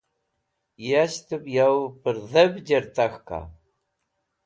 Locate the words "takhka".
2.95-3.39